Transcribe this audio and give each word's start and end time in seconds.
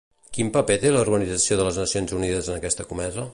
Quin 0.35 0.47
paper 0.55 0.77
té 0.85 0.93
l'Organització 0.95 1.59
de 1.61 1.67
les 1.69 1.79
Nacions 1.83 2.15
unides 2.21 2.51
en 2.53 2.59
aquesta 2.61 2.89
comesa? 2.93 3.29